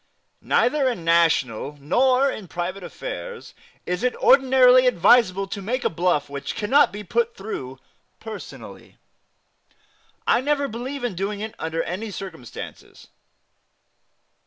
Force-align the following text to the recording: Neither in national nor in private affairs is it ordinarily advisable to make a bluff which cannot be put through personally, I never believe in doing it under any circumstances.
Neither 0.41 0.89
in 0.89 1.05
national 1.05 1.77
nor 1.79 2.27
in 2.27 2.47
private 2.47 2.81
affairs 2.83 3.53
is 3.85 4.01
it 4.01 4.15
ordinarily 4.15 4.87
advisable 4.87 5.45
to 5.49 5.61
make 5.61 5.83
a 5.83 5.91
bluff 5.91 6.27
which 6.27 6.55
cannot 6.55 6.91
be 6.91 7.03
put 7.03 7.35
through 7.37 7.77
personally, 8.19 8.97
I 10.25 10.41
never 10.41 10.67
believe 10.67 11.03
in 11.03 11.13
doing 11.13 11.39
it 11.39 11.53
under 11.59 11.83
any 11.83 12.09
circumstances. 12.09 13.09